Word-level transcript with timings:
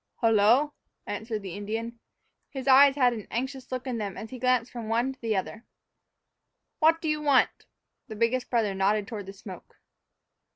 "Hullo," 0.15 0.73
answered 1.05 1.43
the 1.43 1.53
Indian. 1.53 1.99
His 2.49 2.67
eyes 2.67 2.95
had 2.95 3.13
an 3.13 3.27
anxious 3.29 3.71
look 3.71 3.85
in 3.85 3.99
them 3.99 4.17
as 4.17 4.31
he 4.31 4.39
glanced 4.39 4.71
from 4.71 4.89
one 4.89 5.13
to 5.13 5.21
the 5.21 5.35
other. 5.35 5.63
"What 6.79 7.05
you 7.05 7.21
want?" 7.21 7.67
The 8.07 8.15
biggest 8.15 8.49
brother 8.49 8.73
nodded 8.73 9.07
toward 9.07 9.27
the 9.27 9.33
smoke. 9.33 9.75